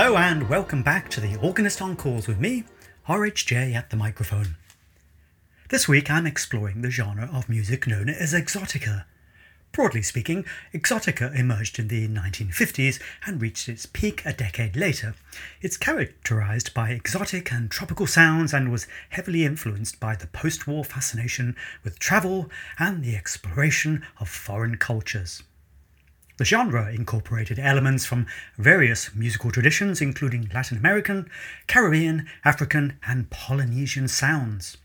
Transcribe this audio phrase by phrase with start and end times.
[0.00, 2.62] Hello and welcome back to the Organist Encores with me,
[3.08, 4.54] RHJ at the microphone.
[5.70, 9.06] This week I'm exploring the genre of music known as exotica.
[9.72, 15.16] Broadly speaking, exotica emerged in the 1950s and reached its peak a decade later.
[15.62, 20.84] It's characterized by exotic and tropical sounds and was heavily influenced by the post war
[20.84, 25.42] fascination with travel and the exploration of foreign cultures.
[26.38, 31.28] The genre incorporated elements from various musical traditions, including Latin American,
[31.66, 34.76] Caribbean, African, and Polynesian sounds.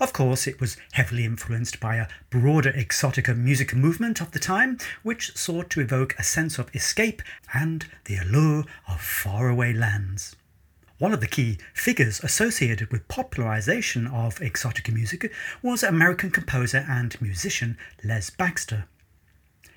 [0.00, 4.78] Of course, it was heavily influenced by a broader exotica music movement of the time,
[5.02, 7.20] which sought to evoke a sense of escape
[7.52, 10.34] and the allure of faraway lands.
[10.96, 17.20] One of the key figures associated with popularization of exotica music was American composer and
[17.20, 18.86] musician Les Baxter.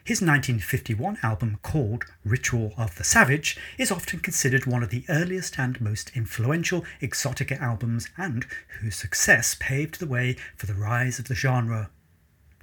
[0.09, 5.59] His 1951 album, called Ritual of the Savage, is often considered one of the earliest
[5.59, 8.47] and most influential exotica albums, and
[8.79, 11.91] whose success paved the way for the rise of the genre.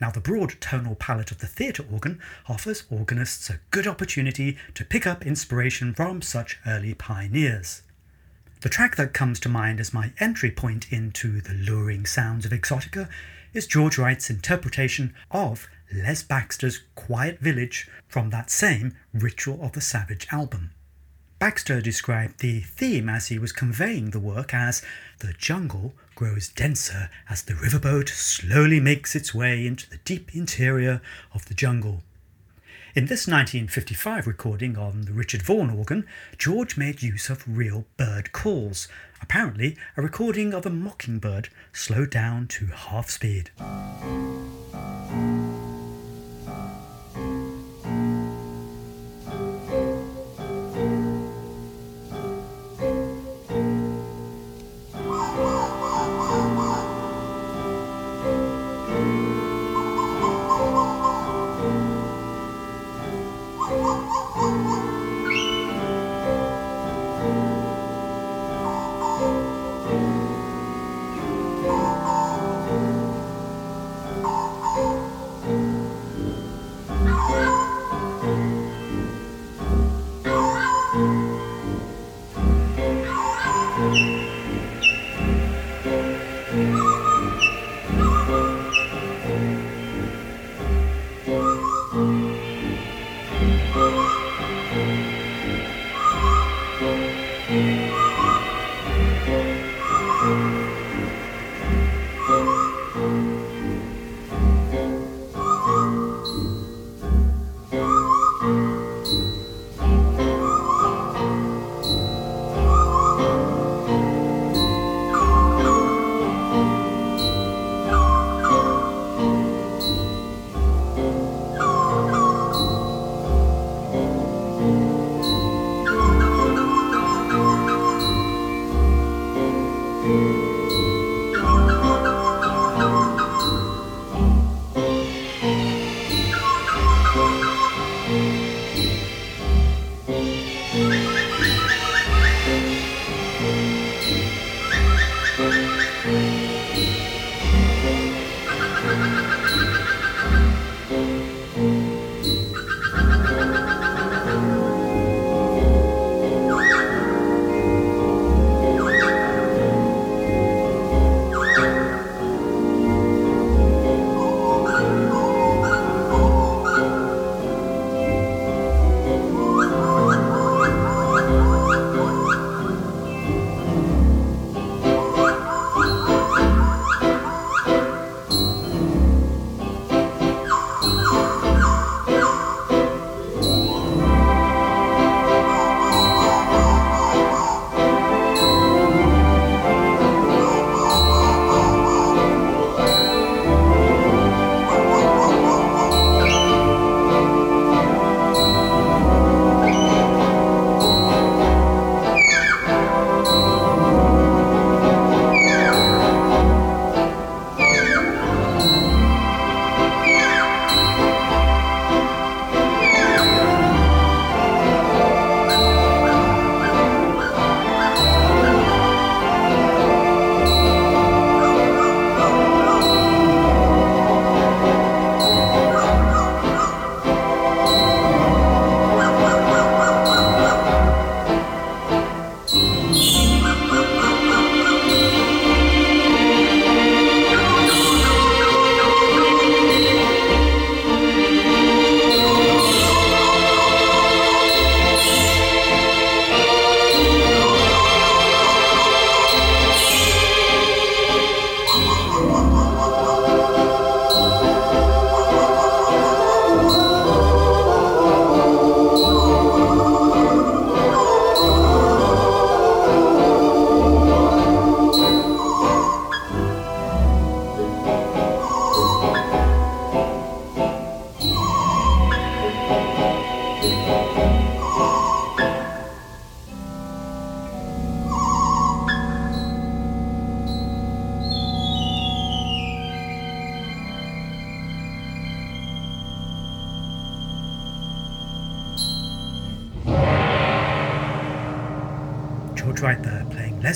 [0.01, 4.85] Now, the broad tonal palette of the theatre organ offers organists a good opportunity to
[4.85, 7.83] pick up inspiration from such early pioneers.
[8.63, 12.51] The track that comes to mind as my entry point into the luring sounds of
[12.51, 13.09] exotica
[13.53, 19.81] is George Wright's interpretation of Les Baxter's Quiet Village from that same Ritual of the
[19.81, 20.71] Savage album.
[21.39, 24.83] Baxter described the theme as he was conveying the work as
[25.19, 31.03] the jungle grows denser as the riverboat slowly makes its way into the deep interior
[31.35, 32.03] of the jungle.
[32.95, 36.07] In this 1955 recording on the Richard Vaughan organ,
[36.39, 38.89] George made use of real bird calls,
[39.21, 43.51] apparently a recording of a mockingbird slowed down to half speed.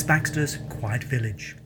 [0.03, 1.57] Baxter's Quiet Village.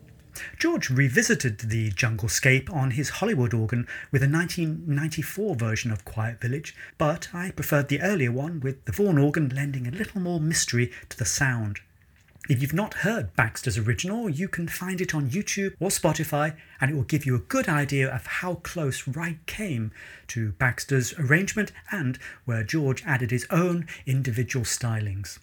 [0.59, 6.41] George revisited the jungle scape on his Hollywood organ with a 1994 version of Quiet
[6.41, 10.41] Village, but I preferred the earlier one with the Vaughan organ lending a little more
[10.41, 11.81] mystery to the sound.
[12.49, 16.91] If you've not heard Baxter's original, you can find it on YouTube or Spotify, and
[16.91, 19.93] it will give you a good idea of how close Wright came
[20.29, 25.39] to Baxter's arrangement and where George added his own individual stylings.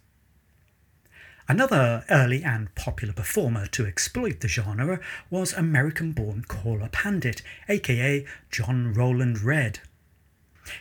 [1.51, 8.25] Another early and popular performer to exploit the genre was American born Korla Pandit, aka
[8.50, 9.80] John Roland Redd.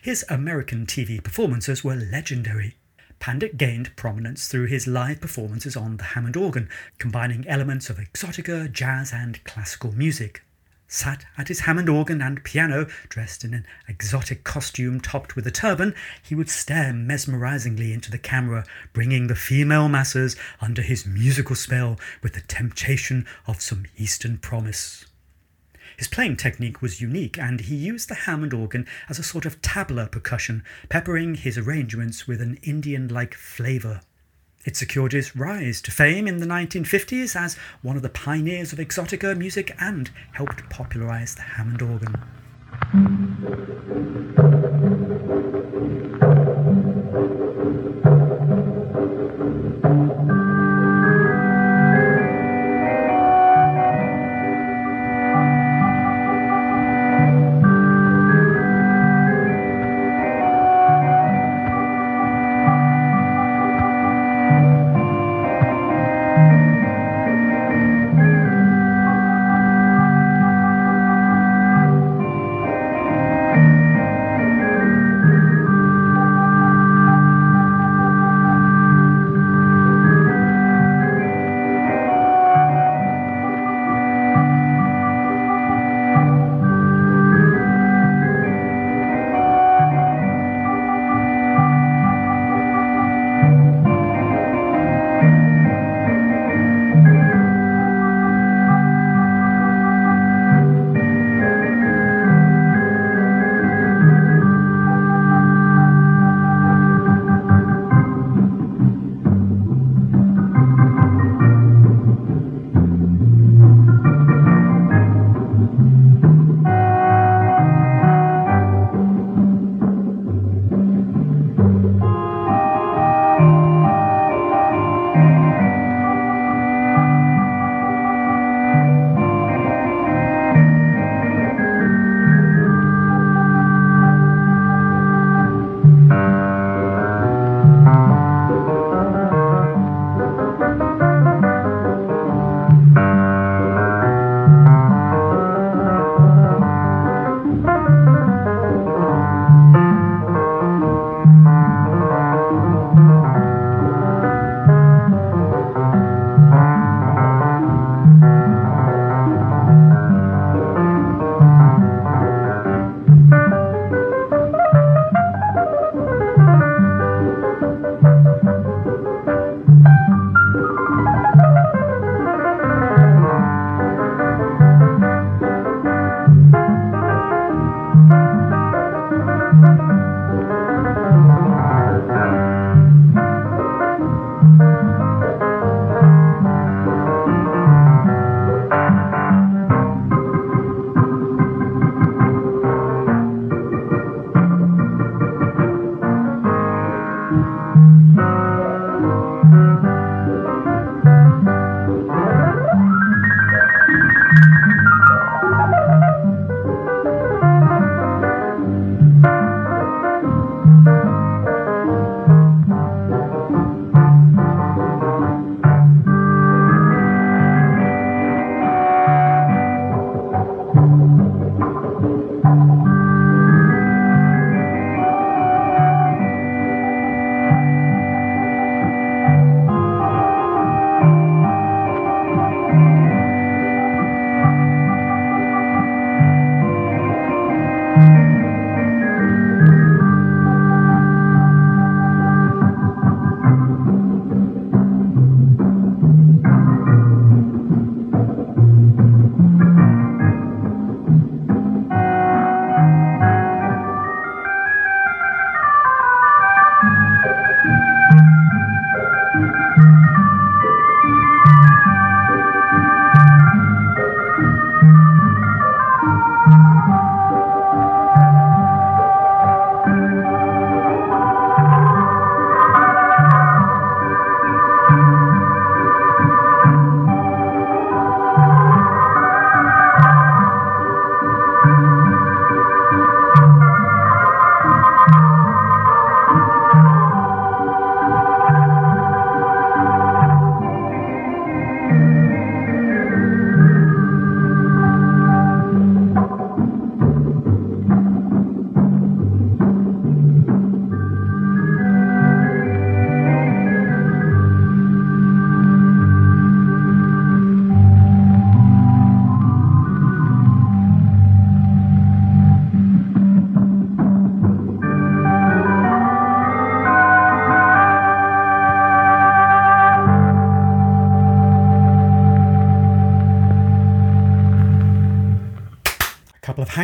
[0.00, 2.76] His American TV performances were legendary.
[3.18, 6.68] Pandit gained prominence through his live performances on the Hammond organ,
[6.98, 10.44] combining elements of exotica, jazz, and classical music.
[10.92, 15.50] Sat at his Hammond organ and piano, dressed in an exotic costume topped with a
[15.52, 21.54] turban, he would stare mesmerizingly into the camera, bringing the female masses under his musical
[21.54, 25.06] spell with the temptation of some Eastern promise.
[25.96, 29.62] His playing technique was unique, and he used the Hammond organ as a sort of
[29.62, 34.00] tabla percussion, peppering his arrangements with an Indian like flavour.
[34.62, 38.78] It secured his rise to fame in the 1950s as one of the pioneers of
[38.78, 42.14] exotica music and helped popularise the Hammond organ.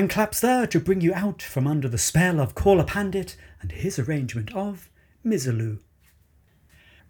[0.07, 3.73] Hand claps there to bring you out from under the spell of Korla Pandit and
[3.73, 4.89] his arrangement of
[5.25, 5.81] Misirlou.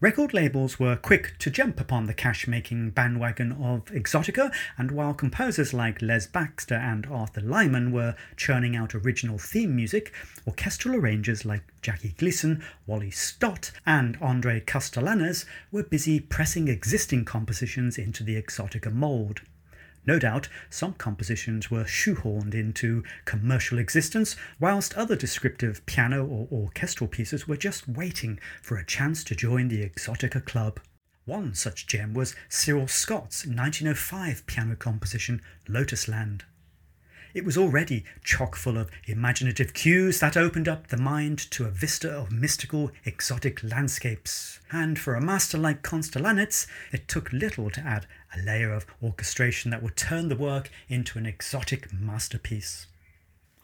[0.00, 5.12] Record labels were quick to jump upon the cash making bandwagon of Exotica, and while
[5.12, 10.10] composers like Les Baxter and Arthur Lyman were churning out original theme music,
[10.46, 17.98] orchestral arrangers like Jackie Gleason, Wally Stott, and Andre Kostelanetz were busy pressing existing compositions
[17.98, 19.42] into the Exotica mould.
[20.06, 27.08] No doubt, some compositions were shoehorned into commercial existence, whilst other descriptive piano or orchestral
[27.08, 30.78] pieces were just waiting for a chance to join the Exotica club.
[31.24, 36.44] One such gem was Cyril Scott's 1905 piano composition, Lotus Land.
[37.34, 41.70] It was already chock full of imaginative cues that opened up the mind to a
[41.70, 44.60] vista of mystical, exotic landscapes.
[44.72, 49.70] And for a master like Kostelanetz, it took little to add a layer of orchestration
[49.70, 52.86] that would turn the work into an exotic masterpiece.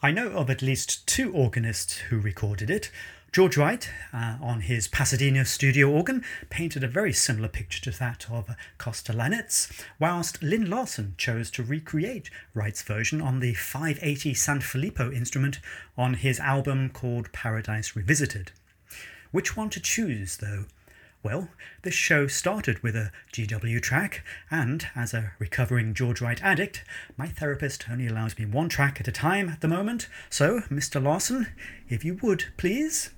[0.01, 2.91] I know of at least two organists who recorded it.
[3.31, 8.27] George Wright, uh, on his Pasadena studio organ, painted a very similar picture to that
[8.29, 15.59] of Kostelanetz, whilst Lyn Larsen chose to recreate Wright's version on the 580 Sanfilippo instrument
[15.97, 18.51] on his album called Paradise Revisited.
[19.31, 20.65] Which one to choose, though?
[21.23, 21.47] Well,
[21.83, 26.83] this show started with a GW track, and as a recovering George Wright addict,
[27.15, 30.09] my therapist only allows me one track at a time at the moment.
[30.29, 31.01] So, Mr.
[31.01, 31.47] Larsen,
[31.87, 33.11] if you would, please.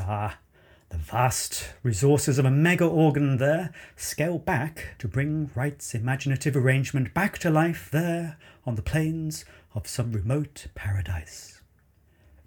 [0.00, 0.38] Ah,
[0.90, 7.12] the vast resources of a mega organ there scale back to bring Wright's imaginative arrangement
[7.12, 11.60] back to life there on the plains of some remote paradise.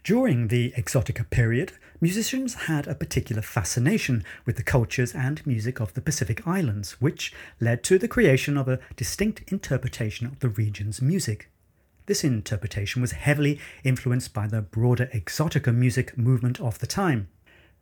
[0.03, 5.93] During the Exotica period, musicians had a particular fascination with the cultures and music of
[5.93, 11.03] the Pacific Islands, which led to the creation of a distinct interpretation of the region's
[11.03, 11.51] music.
[12.07, 17.27] This interpretation was heavily influenced by the broader Exotica music movement of the time.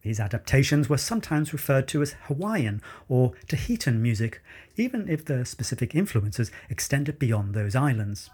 [0.01, 4.41] These adaptations were sometimes referred to as Hawaiian or Tahitian music,
[4.77, 8.29] even if the specific influences extended beyond those islands.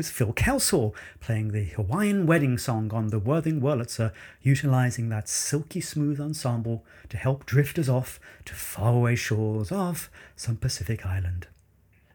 [0.00, 5.82] Was Phil Kelsall playing the Hawaiian wedding song on the Worthing Wurlitzer, utilizing that silky
[5.82, 11.48] smooth ensemble to help drift us off to faraway shores of some Pacific island.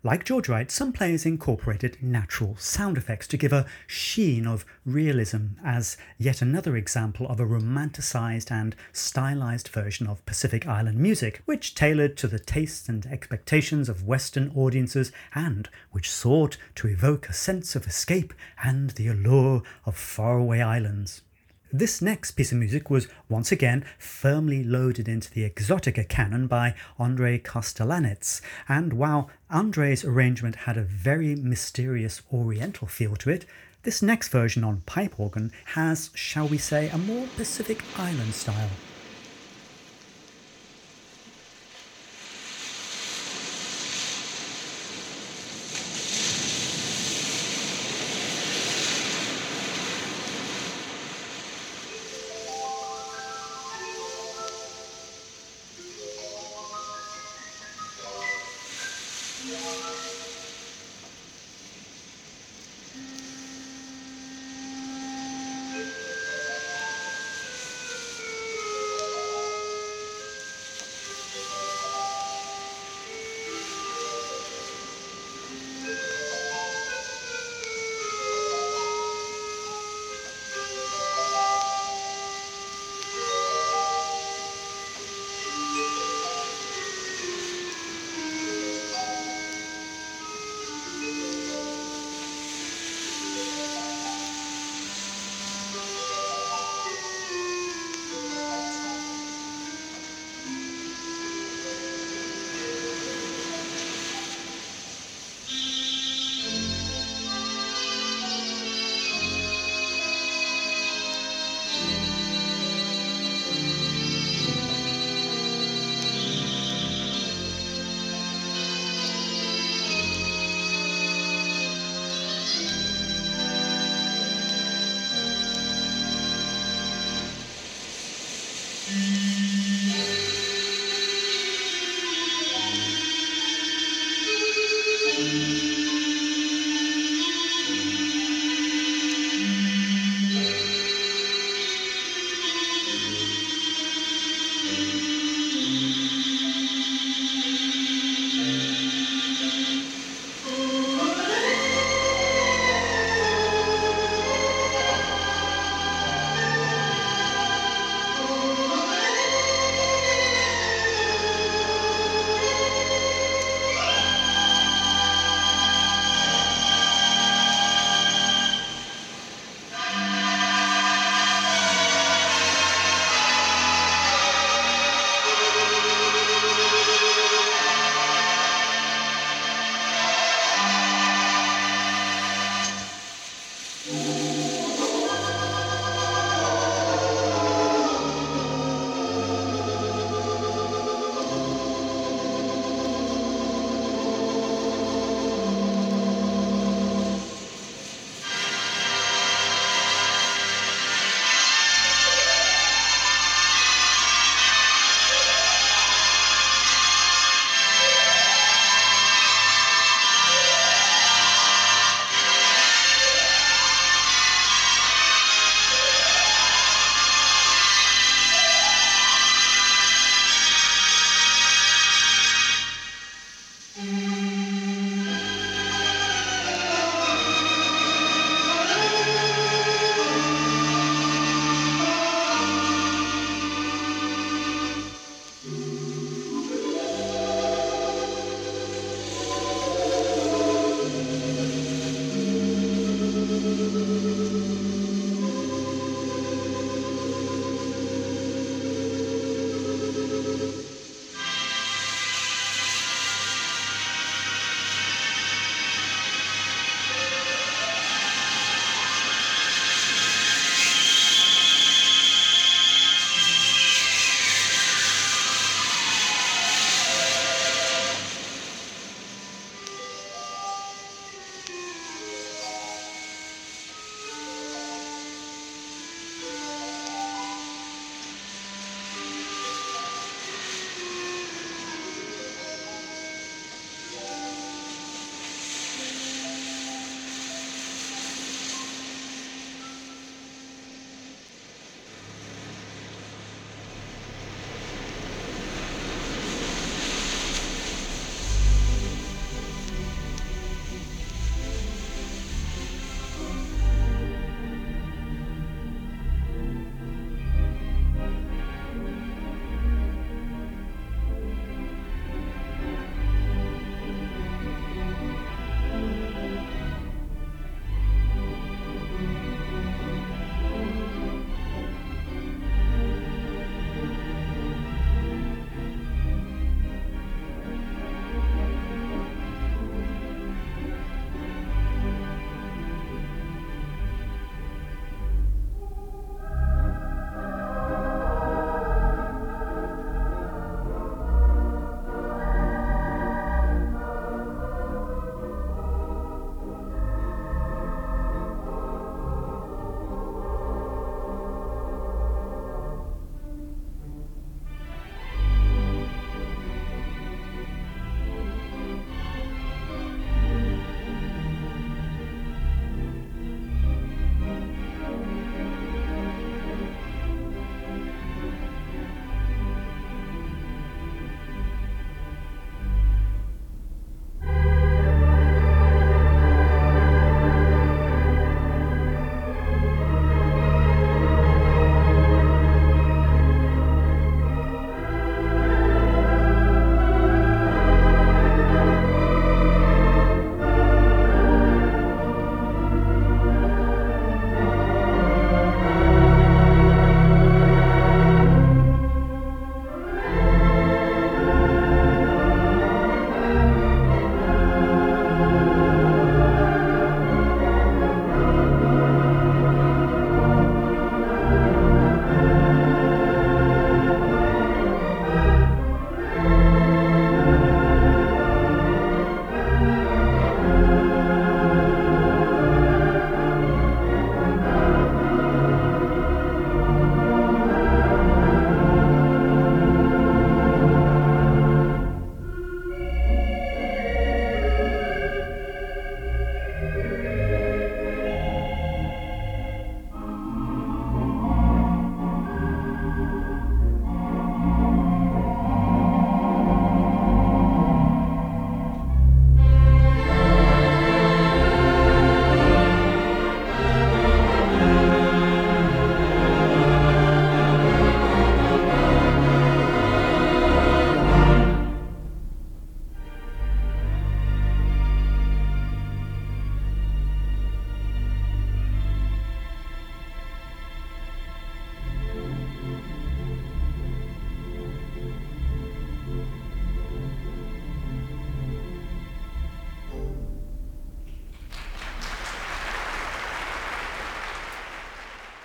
[0.05, 5.57] Like George Wright, some players incorporated natural sound effects to give a sheen of realism
[5.63, 11.73] as yet another example of a romanticized and stylized version of Pacific Island music, which
[11.73, 17.33] tailored to the tastes and expectations of Western audiences and which sought to evoke a
[17.33, 18.31] sense of escape
[18.63, 21.23] and the allure of faraway islands.
[21.77, 26.73] This next piece of music was once again firmly loaded into the Exotica canon by
[26.97, 33.45] Andrei Kostelanetz, and while Andrei's arrangement had a very mysterious oriental feel to it,
[33.83, 38.71] This next version on pipe organ has, shall we say, a more Pacific Island style.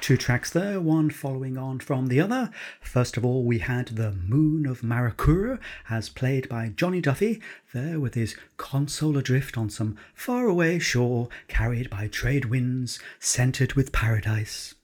[0.00, 2.50] Two tracks there, one following on from the other.
[2.80, 5.60] First of all, we had The Moon of Manakoora,
[5.90, 7.40] as played by Johnny Duffy,
[7.74, 13.92] there with his console adrift on some faraway shore, carried by trade winds, scented with
[13.92, 14.74] paradise.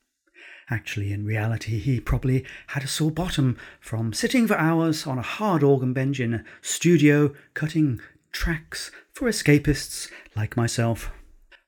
[0.68, 5.22] Actually, in reality, he probably had a sore bottom from sitting for hours on a
[5.22, 8.00] hard organ bench in a studio, cutting
[8.33, 11.11] tracks for escapists like myself.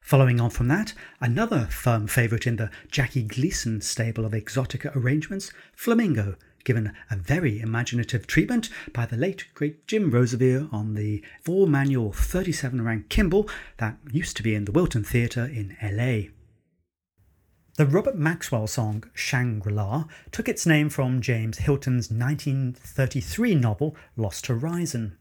[0.09, 5.53] Following on from that, another firm favourite in the Jackie Gleason stable of exotica arrangements,
[5.77, 11.67] Flamingo, given a very imaginative treatment by the late great Jim Roseveare on the four
[11.67, 16.31] manual 37 rank Kimball that used to be in the Wiltern Theatre in LA.
[17.77, 24.47] The Robert Maxwell song Shangri La took its name from James Hilton's 1933 novel Lost
[24.47, 25.19] Horizon.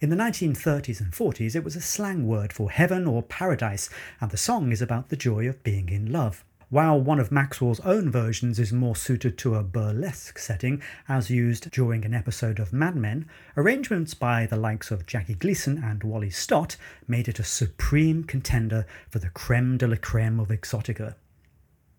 [0.00, 4.30] In the 1930s and 40s, it was a slang word for heaven or paradise, and
[4.30, 6.42] the song is about the joy of being in love.
[6.70, 11.70] While one of Maxwell's own versions is more suited to a burlesque setting, as used
[11.70, 16.30] during an episode of Mad Men, arrangements by the likes of Jackie Gleason and Wally
[16.30, 21.14] Stott made it a supreme contender for the creme de la creme of exotica.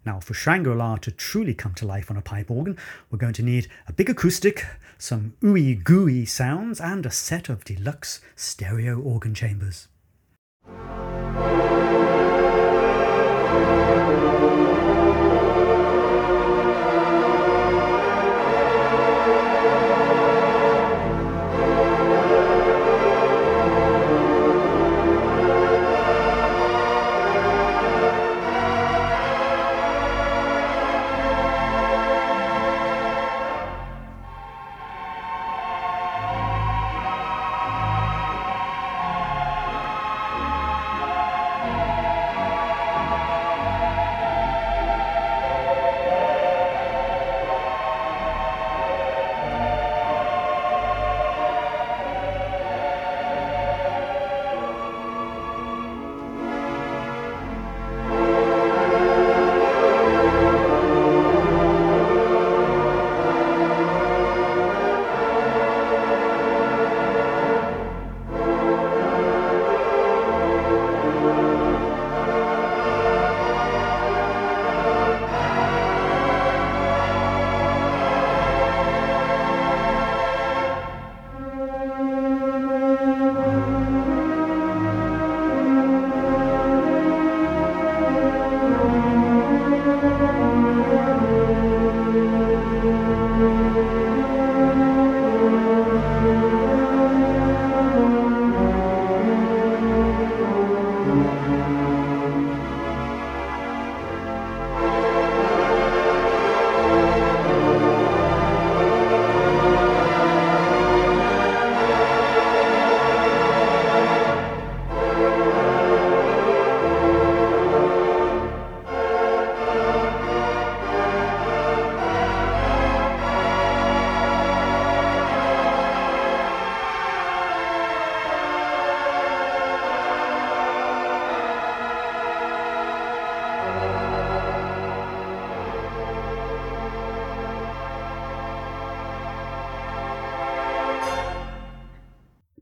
[0.04, 2.78] Now, for Shangri-La to truly come to life on a pipe organ,
[3.10, 4.66] we're going to need a big acoustic,
[4.98, 9.88] some ooey gooey sounds, and a set of deluxe stereo organ chambers.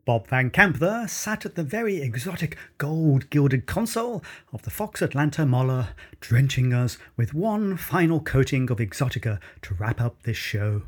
[0.10, 5.03] Bob Van Camp there sat at the very exotic gold gilded console of the Fox
[5.03, 5.89] Atlanta Moller,
[6.20, 10.82] drenching us with one final coating of exotica to wrap up this show.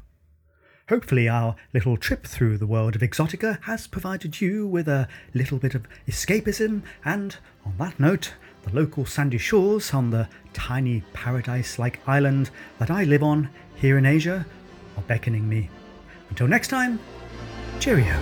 [0.89, 5.59] Hopefully, our little trip through the world of exotica has provided you with a little
[5.59, 11.77] bit of escapism, and on that note, the local sandy shores on the tiny paradise
[11.77, 12.49] like island
[12.79, 14.47] that I live on here in Asia
[14.97, 15.69] are beckoning me.
[16.31, 16.99] Until next time,
[17.79, 18.19] cheerio.